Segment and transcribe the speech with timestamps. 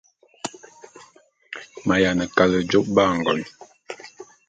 [1.85, 3.39] Mi ayiane kale jôp ba ngon.